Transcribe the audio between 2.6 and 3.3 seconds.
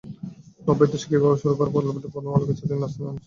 Naznin Ansari.